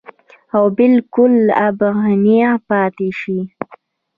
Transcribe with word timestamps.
او 0.55 0.63
بالکل 0.77 1.33
اېغ 1.57 1.79
نېغ 2.23 2.53
پاتې 2.67 3.09
شي- 3.19 3.39